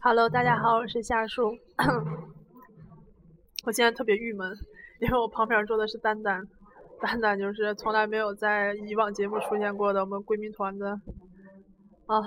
[0.00, 1.50] Hello，大家好，我是夏树。
[3.66, 4.48] 我现在特别郁闷，
[5.00, 6.40] 因为我旁边坐的是丹丹，
[7.00, 10.90] 丹丹就是从来没有在以往节目出现过的我们闺蜜团的
[12.06, 12.22] 啊。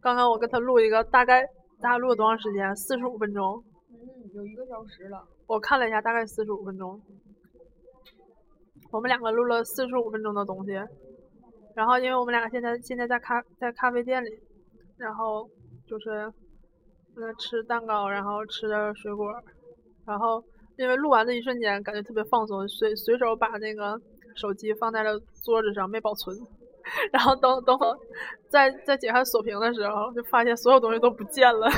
[0.00, 1.46] 刚刚我跟她录一个，大概
[1.80, 2.74] 大概录了多长时间？
[2.74, 3.62] 四十五分钟。
[3.92, 3.96] 嗯，
[4.34, 5.24] 有一个小时了。
[5.46, 7.00] 我看了一下，大概四十五分钟。
[8.90, 10.72] 我们两个录了四十五分钟的东西，
[11.76, 14.40] 然后因为我们两个现在现在在咖在咖啡店里，
[14.96, 15.48] 然后
[15.86, 16.32] 就是
[17.20, 19.26] 在吃蛋糕，然后吃着水果，
[20.06, 20.42] 然后
[20.76, 23.98] 因为录完的一瞬间感觉特别放松，随随手把那个
[24.36, 26.36] 手机放在了桌子上没保存，
[27.12, 27.86] 然后等等会
[28.50, 31.68] 再再解开锁屏的时候，就发现所有东西都不见了。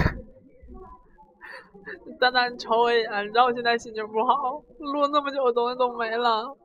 [2.18, 6.56] 丹丹你瞅我一眼，你知道我现在心情不好，录那么久的东西都没了，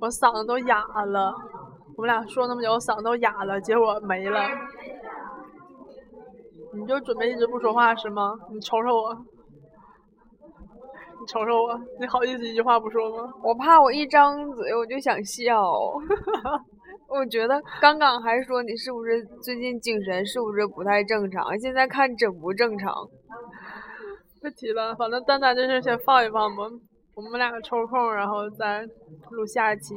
[0.00, 1.34] 我嗓子都哑了。
[1.96, 4.40] 我们俩说那么久，嗓子都哑了，结果没了。
[6.72, 8.32] 你就准备一直不说话是吗？
[8.52, 9.14] 你瞅瞅我，
[11.20, 13.32] 你瞅瞅我，你好意思一句话不说吗？
[13.42, 15.62] 我怕我一张嘴我就想笑。
[17.08, 22.94] 我觉得刚刚还说你是不是最近精神是不是不太正常，现在看真不正常。
[24.40, 26.62] 别提了，反正丹丹这事先放一放吧，
[27.14, 28.82] 我们两个抽空然后再
[29.30, 29.94] 录下一期。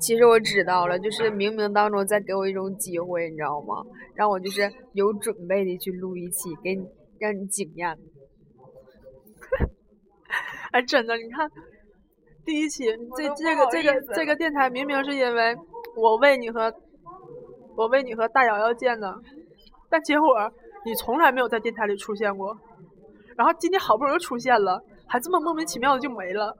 [0.00, 3.84] 其实我知道了，就是冥冥当中在给我一种机会，你知道吗？
[4.14, 6.86] 让我就是有准备的去录一期，给你
[7.18, 7.96] 让你惊艳。
[10.72, 11.50] 哎，真的，你看
[12.44, 12.84] 第一期
[13.16, 15.56] 这这个这个这个电台明明是因为。
[15.98, 16.70] 我为你和
[17.74, 19.18] 我为你和大瑶瑶建的，
[19.88, 20.28] 但结果
[20.84, 22.54] 你从来没有在电台里出现过，
[23.34, 26.56] 然后今天好不容易出现了，还这么莫名其妙的就没了。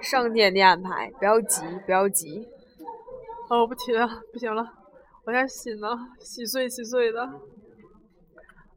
[0.00, 2.48] 上天的安排，不要急，不要急。
[3.48, 4.62] 哦，我不提了，不行了，
[5.24, 5.88] 我现在心呢
[6.20, 7.22] 稀碎稀碎的。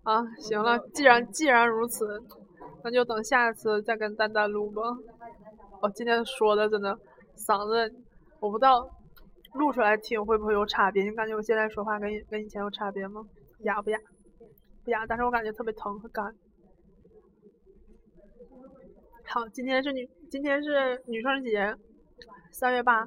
[0.03, 2.21] 啊，行了，既然既然如此，
[2.83, 4.81] 那就等下次再跟丹丹录吧。
[5.81, 6.97] 我今天说的真的
[7.37, 7.95] 嗓子。
[8.39, 8.85] 我不知道
[9.53, 11.03] 录出来听会不会有差别？
[11.03, 13.21] 你感觉我现在说话跟跟以前有差别吗？
[13.59, 13.97] 哑不哑？
[14.83, 16.25] 不哑，但是我感觉特别疼和干。
[19.25, 21.75] 好，今天是女，今天是女生节，
[22.51, 23.01] 三月八。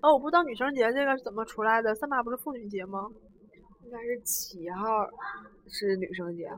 [0.00, 3.08] 哦，我不知道女生节这个是怎么出来的，三八不是妇女节吗？
[3.84, 5.06] 应该是七号
[5.68, 6.48] 是女生节，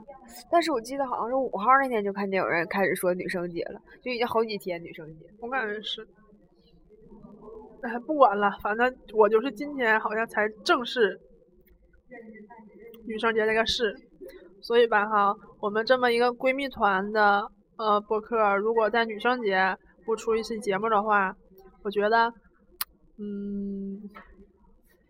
[0.51, 5.27] 但是我记得好像是五号那天就看见有人开始说女生节了，就已经好几天女生节。
[5.41, 6.07] 我感觉是。
[7.83, 11.21] 哎，不管了，反正我就是今天好像才正式
[13.07, 13.95] 女生节这个事，
[14.63, 21.35] 所以吧哈，我们这么一个闺蜜团的呃播客，如果在女生节不出一期节目的话，
[21.83, 22.33] 我觉得
[23.19, 24.01] 嗯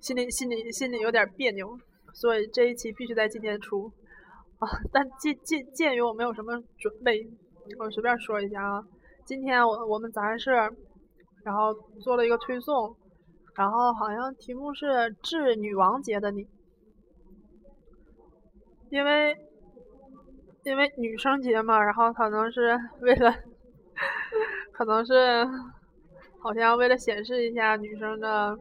[0.00, 1.78] 心里心里心里有点别扭，
[2.14, 3.90] 所以这一期必须在今天出
[4.58, 4.68] 啊。
[4.92, 7.26] 但鉴鉴鉴于我没有什么准备，
[7.78, 8.82] 我随便说一下啊，
[9.24, 10.50] 今天我我们杂志。
[11.44, 12.96] 然后做了一个推送，
[13.54, 16.42] 然后好像题目是致女王节的你，
[18.88, 19.36] 因为
[20.64, 23.34] 因为女生节嘛，然后可能是 为了，
[24.72, 25.46] 可能是
[26.42, 28.56] 好像为了显示一下女生的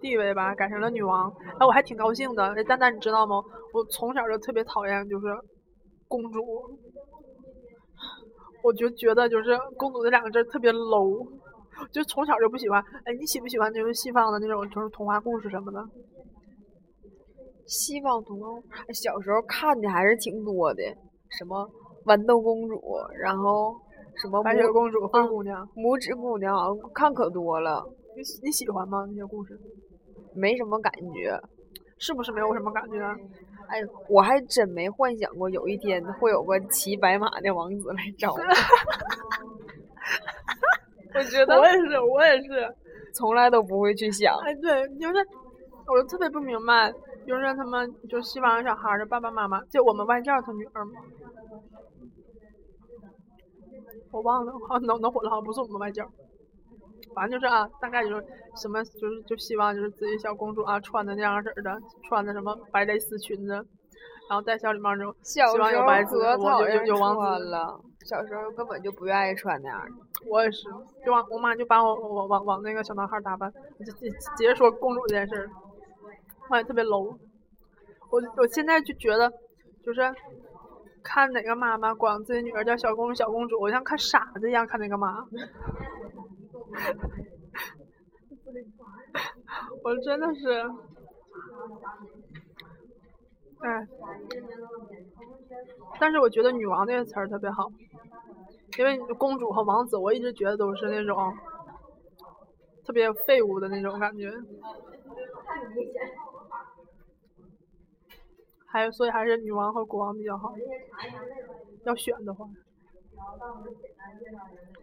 [0.00, 1.30] 地位吧，改成了女王。
[1.58, 2.54] 哎，我还挺高兴的。
[2.54, 3.42] 哎，丹丹，你知道吗？
[3.72, 5.26] 我从小就特别讨厌就是
[6.06, 6.40] 公主，
[8.62, 11.26] 我就觉得就是公主这两个字特别 low。
[11.90, 15.84] 就从小就不喜欢，哎，你喜不喜欢就是西方的那种就是童话故事什么的？
[17.66, 18.46] 西方童话，
[18.92, 20.82] 小时候看的还是挺多的，
[21.38, 21.68] 什么
[22.04, 22.80] 豌豆公主，
[23.18, 23.74] 然后
[24.16, 26.56] 什么白雪公主、灰姑娘、拇指姑娘，
[26.94, 27.84] 看可多了。
[28.16, 29.04] 你你喜欢吗？
[29.08, 29.58] 那些故事？
[30.34, 31.40] 没什么感觉，
[31.98, 32.98] 是不是没有什么感觉？
[33.66, 38.38] 哎，我还真没幻想过有一天会有个骑白马的王子来找我。
[41.14, 42.74] 我觉得我也是，我也是，
[43.14, 44.36] 从来都不会去想。
[44.38, 45.26] 哎，对，就是，
[45.86, 46.92] 我就特别不明白，
[47.26, 50.92] 就是他们就希望小孩的爸爸妈妈，就我们外教他女儿嘛，
[54.12, 56.04] 我忘了，好能能火了，好像不是我们外教，
[57.14, 58.24] 反正就是啊，大概就是
[58.56, 61.76] 什么，就是就希望就是自己小公主啊穿的那样式的，
[62.08, 63.52] 穿的什么白蕾丝裙子，
[64.28, 67.80] 然后戴小礼帽那种，希望有白子，我就有王子了。
[68.04, 69.92] 小时候根本就不愿意穿那样的，
[70.30, 70.68] 我也是，
[71.06, 75.48] 就往我妈就把我往往往那个小男孩打扮，就就直接说公主这件事儿，
[76.50, 77.16] 我也特别 low。
[78.10, 79.30] 我我现在就觉得，
[79.82, 80.14] 就是
[81.02, 85.24] 看哪个妈妈管自己女儿叫小公主小公主，我像看傻子一样看那个妈。
[89.82, 90.62] 我真的是，
[93.60, 93.86] 哎，
[96.00, 97.68] 但是我觉得“女王”这个词儿特别好，
[98.78, 101.32] 因为公主和王子，我一直觉得都是那种
[102.84, 104.30] 特别废物的那种感觉。
[108.66, 110.54] 还有，所以还是女王和国王比较好。
[111.84, 112.46] 要选的话，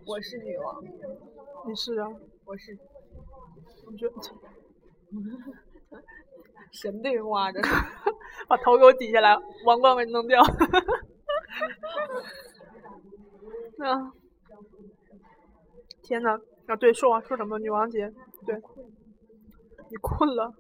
[0.05, 0.83] 我是女王。
[1.67, 2.07] 你是啊？
[2.45, 2.77] 我是。
[3.85, 4.15] 我觉得。
[6.71, 7.59] 神对话着，
[8.47, 10.41] 把头给我抵下来，王冠给你弄掉。
[13.79, 14.13] 啊！
[16.01, 16.39] 天呐！
[16.67, 18.09] 啊，对，说完说什么女王节？
[18.45, 18.55] 对，
[19.89, 20.53] 你困了？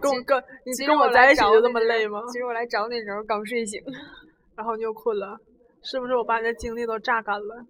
[0.00, 2.20] 跟我跟你跟我在一起就这么累吗？
[2.32, 3.80] 其实我来找你的时候刚睡醒，
[4.56, 5.38] 然后你又困了，
[5.82, 7.64] 是不是我把你的精力都榨干了？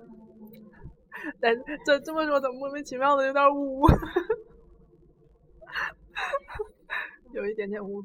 [1.40, 1.54] 但
[1.86, 3.86] 这这么说怎么莫名其妙的有点污？
[7.32, 8.02] 有一点点污。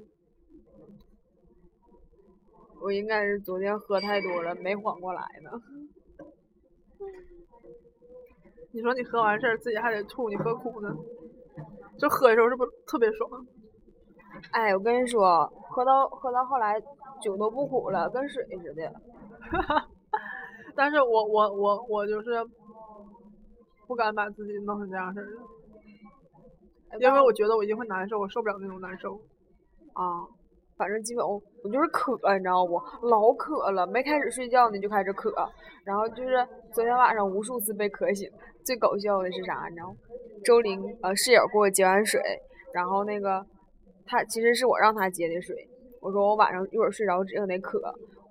[2.81, 5.49] 我应该是昨天喝太多了，没缓过来呢。
[8.75, 10.89] 你说你喝完事儿自己还得吐，你何苦呢？
[11.97, 13.29] 就喝的时候是不是特别爽？
[14.51, 16.77] 哎，我跟你说，喝到喝到后来
[17.21, 18.93] 酒都不苦了，跟水似的。
[20.75, 22.45] 但是我我我我就是
[23.87, 26.99] 不敢把自己弄成这样式儿的。
[26.99, 29.15] 因为我觉得我一定会难受，我受不了那种难受。
[29.93, 30.27] 啊，
[30.77, 32.75] 反正基本我我就是渴，你知道不？
[33.07, 35.33] 老渴了，没开始睡觉呢就开始渴，
[35.85, 38.29] 然后就是昨天晚上无数次被渴醒。
[38.65, 39.67] 最搞笑的是啥？
[39.69, 39.95] 你知道吗？
[40.43, 42.21] 周玲呃室友给我接完水，
[42.73, 43.45] 然后那个
[44.05, 45.55] 他其实是我让他接的水。
[46.01, 47.79] 我说我晚上一会儿睡着指定得渴，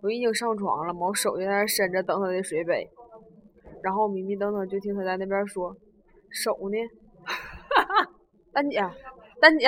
[0.02, 2.86] 我已经上床了嘛，我手就在那伸着等他的水杯，
[3.82, 5.74] 然后迷迷瞪瞪就听他在那边说
[6.30, 6.76] 手呢。
[8.52, 8.78] 丹姐，
[9.40, 9.66] 丹姐，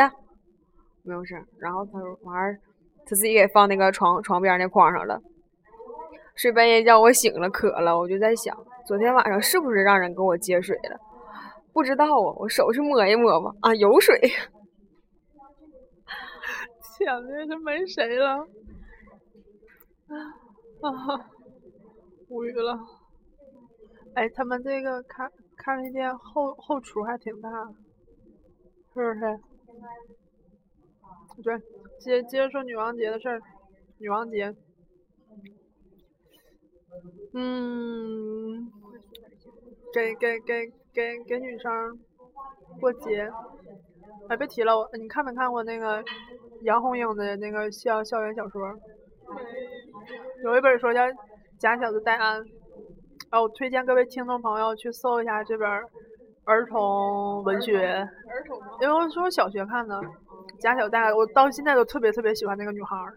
[1.07, 1.43] 没有事。
[1.59, 2.59] 然后他说完儿，
[3.07, 5.19] 他自己给放那个床床边那筐上了。
[6.35, 8.55] 睡半夜叫我醒了，渴了，我就在想，
[8.87, 11.01] 昨天晚上是不是让人给我接水了？
[11.73, 13.51] 不知道啊，我手去摸一摸吧。
[13.63, 14.21] 啊，有水。
[16.99, 18.47] 天呐，这没谁了。
[20.81, 20.91] 啊，
[22.29, 22.79] 无语了。
[24.15, 27.49] 哎，他们这个咖咖啡店后后厨还挺大。
[28.95, 29.39] 是不是？
[31.43, 31.59] 对，
[31.99, 33.41] 接接着说女王节的事儿。
[33.99, 34.55] 女王节，
[37.33, 38.71] 嗯，
[39.95, 41.99] 给给给给给女生
[42.81, 43.31] 过节。
[44.29, 46.05] 哎，别提了，我你看没看过那个
[46.63, 48.61] 杨红樱的那个校校园小说？
[50.45, 51.03] 有一本书叫
[51.59, 52.43] 《假小子戴安》，
[53.31, 55.69] 哦，我推荐各位听众朋友去搜一下这本。
[56.49, 58.07] 儿童文学，
[58.81, 60.01] 因为我是我小学看的，
[60.61, 63.15] 贾小戴，我到现在都特别特别喜欢那个女孩儿，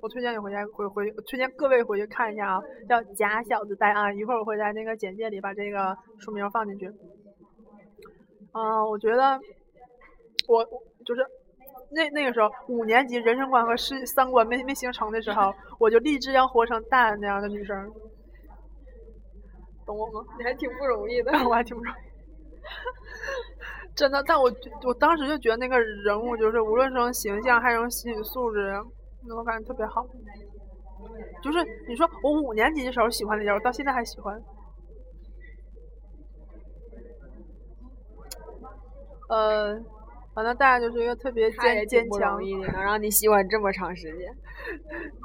[0.00, 6.86] 我推荐你回家回回，推荐各位回去看一下啊，叫《假小子戴安》，一会儿我会在那个简介里把这个书名放进去。
[8.54, 9.38] 嗯，我觉得
[10.48, 10.64] 我
[11.06, 11.24] 就是
[11.92, 17.90] 那那个时候五年级人生观和世三观没没形成的时候，我就立志要活成戴安那样的女生，
[19.86, 20.24] 懂我吗？
[20.36, 21.96] 你还挺不容易的， 我还挺不容易。
[23.94, 24.50] 真的，但我
[24.86, 28.72] 我当时就觉得那个人物就是无论是从形象还是从心理素质，
[29.28, 30.02] 那我感觉特别好。
[31.42, 31.58] 就是
[31.88, 34.42] 你说我五年级的时候喜欢的人，我到现在还喜欢。
[39.28, 39.78] 呃，
[40.34, 42.40] 反正大家就是一个特别坚坚强，
[42.72, 44.28] 能让你喜欢这么长时间。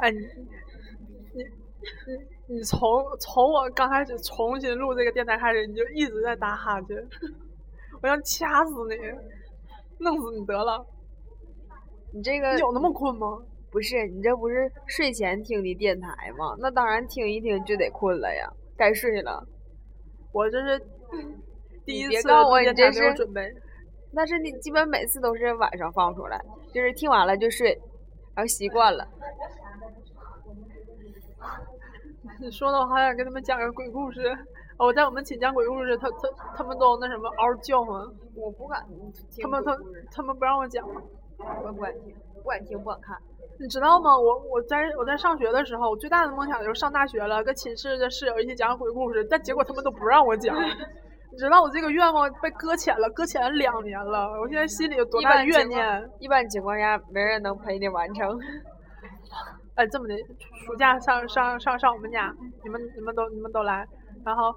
[0.01, 2.37] 哎，你你你。
[2.49, 2.79] 你从
[3.19, 6.95] 从我刚开始重新录这个电台开始，你就一直在打哈欠，
[8.01, 8.95] 我想掐死你，
[9.99, 10.85] 弄死你得了。
[12.13, 13.39] 你这个有那么困吗？
[13.69, 16.55] 不是，你这不是睡前听的电台吗？
[16.59, 19.45] 那当然听一听就得困了呀，该睡了。
[20.31, 20.79] 我这是
[21.85, 23.53] 第一次别告诉我你这是准备。
[24.13, 26.41] 那是你基本每次都是晚上放出来，
[26.73, 27.77] 就是听完了就睡，
[28.35, 29.05] 然后习惯了。
[32.39, 34.21] 你说的我好想跟他们讲个鬼故事。
[34.77, 36.17] 我在我们寝讲鬼故事，他他
[36.57, 37.99] 他们都那什么嗷叫唤。
[38.35, 38.85] 我不敢
[39.31, 39.43] 听。
[39.43, 39.75] 他们他
[40.11, 40.85] 他们不让我讲。
[40.87, 43.17] 我不敢听，不敢听，不敢看。
[43.59, 44.17] 你知道吗？
[44.17, 49.25] 我我在我在上学的时候，我最大的梦想就是上大学了，跟寝室的室友一起讲鬼故事。
[49.29, 50.55] 但结果他们都不让我讲。
[51.29, 54.29] 你知道我这个愿望被搁浅了，搁浅了两年了。
[54.39, 56.09] 我现在心里有多大怨念？
[56.19, 58.39] 一般情况下，没人能陪你完成。
[59.75, 60.15] 哎，这么的，
[60.65, 63.85] 暑假上上上上我们家，你们你们都你们都来，
[64.27, 64.53] 然后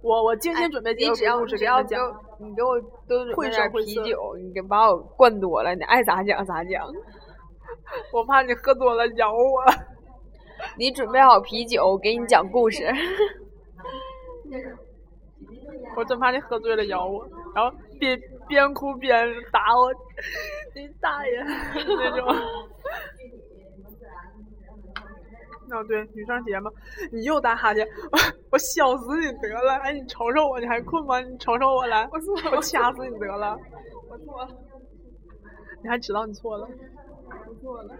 [0.00, 2.22] 我我精心准备几个故事给你讲。
[2.38, 2.78] 你给我
[3.08, 6.86] 都准备点啤酒，你给把我灌多了，你爱咋讲咋讲。
[8.12, 9.64] 我怕你喝多了咬我。
[10.78, 12.84] 你准备好啤酒，我给你讲故事。
[15.96, 19.92] 我真怕你喝醉了咬我，然后边边哭边打我，
[20.74, 22.28] 你大爷那种。
[25.70, 26.70] 哦对，女生节嘛，
[27.12, 28.18] 你又打哈欠，我
[28.52, 29.74] 我笑死你得了！
[29.82, 31.20] 哎，你瞅瞅我，你还困吗？
[31.20, 33.56] 你瞅瞅我来，我我掐死你得了！
[34.08, 34.48] 我错了，
[35.82, 36.68] 你还知道你错了？
[37.48, 37.94] 我错了。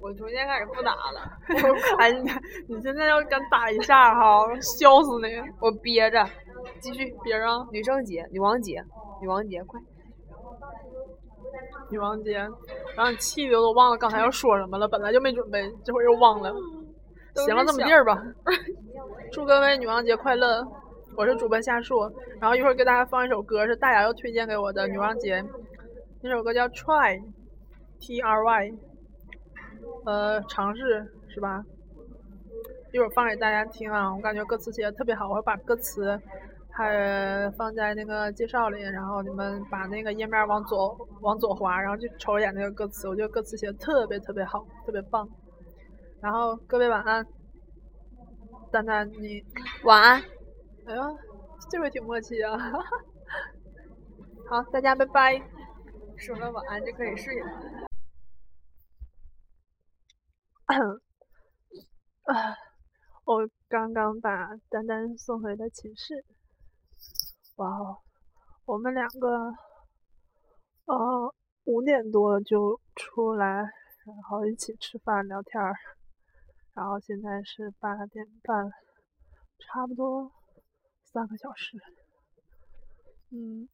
[0.00, 1.38] 我从现在开始不打了。
[1.98, 2.30] 哎，你
[2.68, 5.28] 你现在要敢打一下哈，笑死你！
[5.60, 6.22] 我憋着，
[6.78, 7.46] 继续憋着。
[7.72, 8.84] 女生节，女王节，
[9.22, 9.80] 女王节，快！
[11.90, 12.46] 女王节，
[12.96, 14.88] 让你气的都忘了刚才要说什么了。
[14.88, 16.52] 本来就没准备，这会儿又忘了。
[17.34, 18.22] 行了，这么地儿吧。
[19.32, 20.64] 祝各位女王节快乐！
[21.16, 22.00] 我是主播夏树，
[22.40, 25.44] 然后一会儿给大家放一首歌，是大牙又推荐给我的女王节，
[26.22, 28.72] 那首歌叫 Try，T R Y。
[30.06, 31.62] 呃，尝试是吧？
[32.92, 36.18] 一会儿放给大家听啊，我感觉歌词写的特别好，我会把歌词
[36.76, 45.28] 还放在那个介绍里，然后你们把那个页面往左往左滑，然后就瞅一眼那个歌词，我觉得歌词写的特别特别好，特别棒。
[46.20, 47.24] 然后各位晚安，
[48.72, 49.44] 丹丹你
[49.84, 50.20] 晚安。
[50.86, 51.02] 哎呀，
[51.70, 52.58] 这回挺默契啊！
[54.50, 55.40] 好，大家拜拜。
[56.16, 57.46] 说了晚安就可以睡了。
[62.24, 62.56] 啊！
[63.24, 66.24] 我刚刚把丹丹送回了寝室。
[67.56, 67.98] 哇哦，
[68.64, 69.54] 我们两个，
[70.86, 71.34] 呃，
[71.64, 73.46] 五点多就出来，
[74.04, 75.74] 然后一起吃饭聊天儿，
[76.74, 78.70] 然后现在是八点半，
[79.58, 80.32] 差不多
[81.04, 81.78] 三个小时。
[83.30, 83.68] 嗯。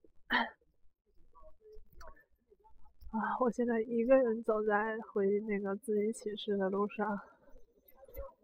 [3.12, 3.36] 啊！
[3.40, 7.20] 我现在一个人走在回那个自己寝室的路上，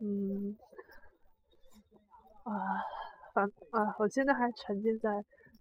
[0.00, 0.58] 嗯，
[2.42, 2.82] 啊，
[3.36, 5.10] 反啊，我现在还沉浸在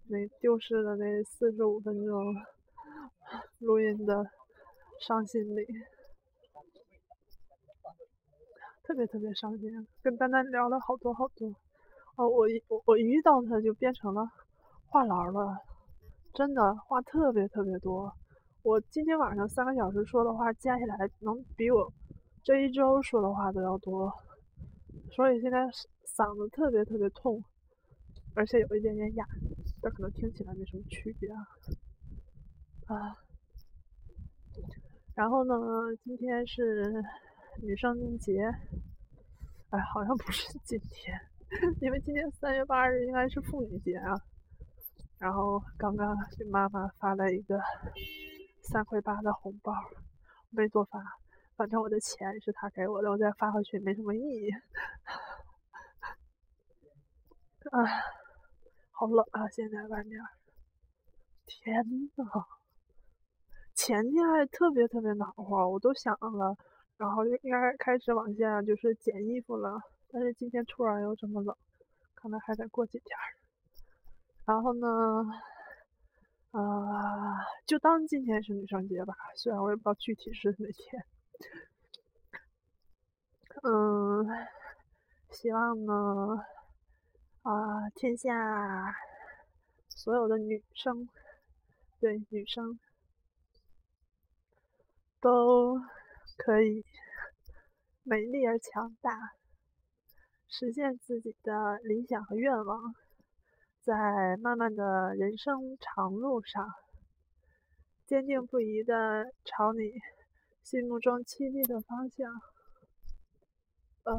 [0.08, 2.34] 那丢失的那四十五分钟
[3.58, 4.24] 录音的
[4.98, 5.62] 伤心里，
[8.82, 9.70] 特别特别伤心。
[10.02, 11.54] 跟丹丹聊了好多好多，
[12.16, 14.26] 哦，我一我我遇到他就变成了
[14.88, 15.58] 话痨了，
[16.32, 18.10] 真的话特别特别多。
[18.62, 21.92] 我今天晚上三个小时说的话加起来能比我
[22.42, 24.10] 这一周说的话都要多，
[25.14, 25.66] 所以现在
[26.06, 27.44] 嗓子特别特别痛，
[28.36, 29.26] 而且有一点点哑，
[29.82, 31.36] 但可能听起来没什么区别啊。
[32.86, 33.16] 啊，
[35.16, 35.52] 然后呢，
[36.04, 37.02] 今天是
[37.62, 38.40] 女生节，
[39.70, 41.18] 哎，好像不是今天，
[41.82, 44.14] 因为今天三月八日应该是妇女节啊。
[45.18, 47.58] 然后刚刚给妈妈发了一个。
[48.68, 49.72] 三块八的红包
[50.50, 51.00] 没多发，
[51.54, 54.50] 反正我的钱是他给我的，我再发回去没什么意义。
[57.70, 57.78] 啊，
[58.98, 59.46] 好冷啊！
[59.50, 60.18] 现在外面，
[61.44, 61.84] 天
[62.16, 62.24] 呐，
[63.74, 66.56] 前天还特别特别暖和，我都想了，
[66.96, 71.54] 然后就应该开始往下就是捡衣服了，但是今天突然又这么冷，
[72.14, 73.08] 可能还得过几天。
[74.46, 74.88] 然后呢？
[76.52, 77.36] 啊，
[77.66, 81.04] 就当今天是女生节吧，虽然我也不知道具体是哪天。
[83.62, 84.26] 嗯，
[85.32, 85.92] 希望呢，
[87.46, 88.92] 啊，天下
[89.88, 91.08] 所有的女生，
[92.00, 92.76] 对女生，
[95.20, 95.80] 都
[96.36, 96.84] 可以
[98.02, 99.12] 美丽而强大，
[100.48, 102.92] 实现自己的理想和愿望。
[103.80, 106.68] 在漫漫的人生长路上，
[108.08, 109.92] 坚定不移的朝你
[110.64, 112.28] 心目中期待的方向。
[114.02, 114.14] 呃，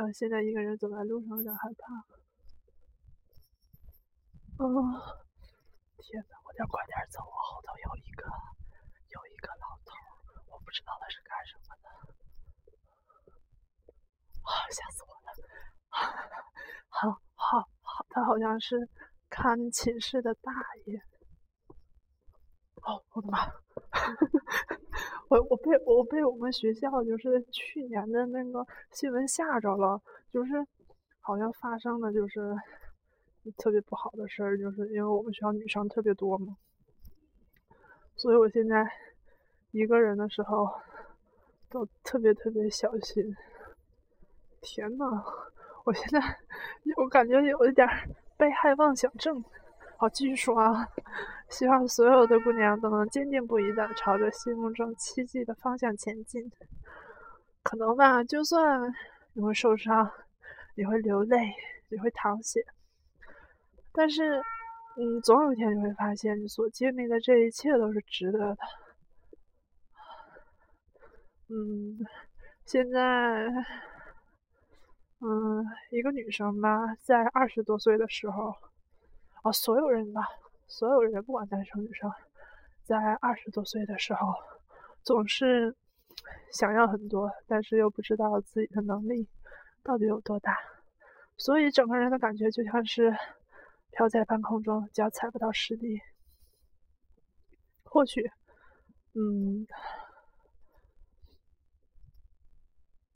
[0.00, 1.92] 呃，现在一个人走在路上有点害怕。
[4.56, 4.64] 哦，
[5.98, 8.24] 天呐，我得快点走，我后头有一个
[9.10, 9.92] 有一个老头，
[10.46, 11.90] 我不知道他是干什么的。
[14.40, 15.28] 啊，吓死我了！
[16.88, 17.20] 好。
[17.34, 18.88] 好，好，他好像是
[19.28, 20.50] 看寝室的大
[20.86, 20.98] 爷。
[22.76, 23.46] 哦，我的妈！
[25.28, 30.66] 我我被我被我们学校就是去年的那个新闻吓着了，就是
[31.20, 32.56] 好像发生的就是
[33.56, 36.56] 特别不好的事儿，就是因为我们学校女生特别多嘛，
[38.16, 38.90] 所以我现在
[39.70, 40.68] 一个人的时候
[41.68, 43.34] 都特别特别小心。
[44.62, 45.24] 天呐！
[45.84, 46.20] 我现在
[46.98, 47.88] 我感觉有一点
[48.36, 49.42] 被害妄想症，
[50.00, 50.88] 好，继续说啊。
[51.50, 56.50] 希望所有的姑娘都能坚定不移地朝着心目中奇迹的方向前进。
[57.62, 58.80] 可能吧，就算
[59.34, 60.10] 你会受伤，
[60.74, 61.52] 你会流泪，
[61.90, 62.64] 你会淌血，
[63.92, 64.40] 但是，
[64.96, 68.56] 嗯，总有一天你会发现，你所经历的这一切都是值得的。
[71.50, 71.98] 嗯，
[72.64, 73.46] 现在，
[75.20, 78.54] 嗯，一个女生吧，在二十多岁的时候，
[79.42, 80.22] 啊，所有人吧。
[80.72, 82.08] 所有人，不管男生女生，
[82.84, 84.32] 在二十多岁的时候，
[85.02, 85.74] 总是
[86.52, 89.28] 想要很多，但是又不知道自己的能力
[89.82, 90.56] 到底有多大，
[91.36, 93.12] 所以整个人的感觉就像是
[93.90, 96.00] 飘在半空中，脚踩不到实地。
[97.82, 98.30] 或许，
[99.14, 99.66] 嗯，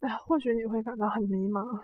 [0.01, 1.81] 哎，或许你会感到很迷茫，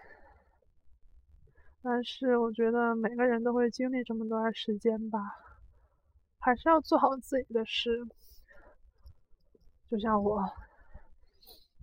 [1.82, 5.18] 但是我觉得每个人都会经历这么段时间吧。
[6.38, 8.06] 还是要做好自己的事，
[9.90, 10.40] 就像我，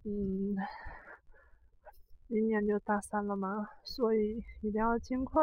[0.03, 0.55] 嗯，
[2.27, 5.41] 明年就大三了嘛，所以一定要尽快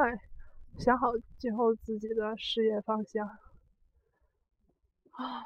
[0.79, 3.25] 想好今后自己的事业方向。
[5.13, 5.45] 啊，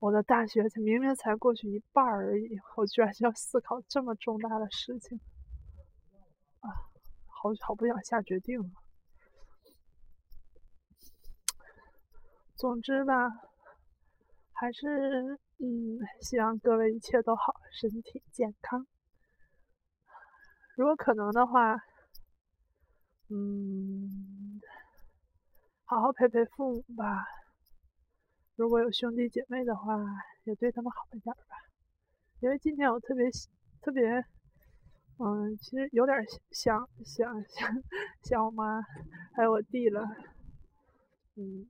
[0.00, 5.20] 我的大学才明明才过去一半而已，我居然要思考这么重大的事情，
[6.60, 6.72] 啊，
[7.42, 8.70] 好好不想下决定了。
[12.54, 13.28] 总之吧，
[14.52, 18.86] 还是嗯，希望各位一切都好，身体健康。
[20.76, 21.74] 如果可能的话，
[23.28, 24.60] 嗯，
[25.84, 27.24] 好好陪陪父母吧。
[28.54, 29.96] 如果有兄弟姐妹的话，
[30.44, 31.56] 也对他们好一点吧。
[32.38, 33.28] 因为今天我特别
[33.80, 34.24] 特别，
[35.24, 36.18] 嗯，其实有点
[36.50, 37.82] 想想想
[38.24, 38.82] 想我妈
[39.36, 40.02] 还有我弟了，
[41.36, 41.68] 嗯。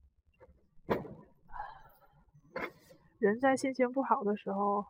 [3.19, 4.87] 人在心情不好的时候，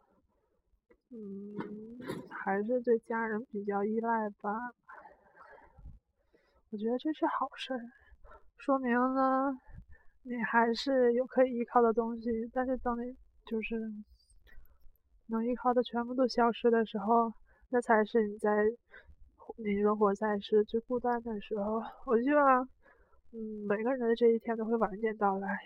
[1.11, 1.99] 嗯，
[2.31, 4.72] 还是对家人比较依赖吧。
[6.70, 7.75] 我觉得这是好事，
[8.59, 9.59] 说明呢，
[10.22, 12.48] 你还是有可以依靠的东西。
[12.53, 13.92] 但是当你就是
[15.27, 17.35] 能依靠的全部都消失的时候，
[17.72, 18.50] 那才是你在
[19.56, 21.82] 你人活在世最孤单的时候。
[22.04, 22.68] 我希望，
[23.32, 25.58] 嗯，每个人的这一天都会晚一点到来。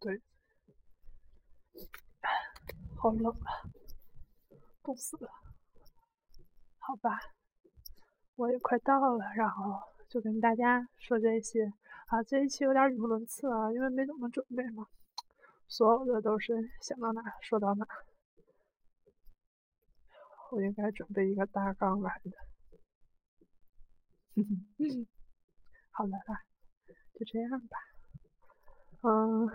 [0.00, 0.20] 对，
[2.96, 3.62] 好冷啊，
[4.82, 5.30] 冻死了。
[6.78, 7.18] 好吧，
[8.34, 11.72] 我也快到了，然后就跟大家说这些
[12.08, 12.22] 啊。
[12.24, 14.86] 这一期有点语无伦次啊，因为没怎么准备嘛，
[15.68, 17.86] 所有的都是想到哪说到哪。
[20.50, 22.30] 我应该准备一个大纲来的。
[25.90, 26.44] 好了啦，
[27.14, 27.78] 就这样吧。
[29.02, 29.48] 嗯。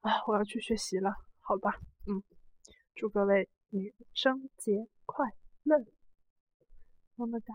[0.00, 2.22] 啊，我要去学习了，好吧，嗯，
[2.94, 5.26] 祝各位女生节快
[5.62, 5.78] 乐，
[7.16, 7.54] 么么哒。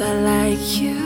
[0.00, 1.03] I like you.